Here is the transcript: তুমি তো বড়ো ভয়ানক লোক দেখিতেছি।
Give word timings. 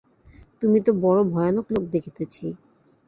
তুমি 0.61 0.79
তো 0.85 0.91
বড়ো 1.03 1.21
ভয়ানক 1.33 1.65
লোক 1.73 1.83
দেখিতেছি। 1.93 2.45